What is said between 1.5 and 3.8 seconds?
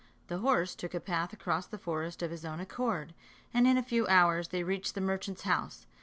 the forest of his own accord, and in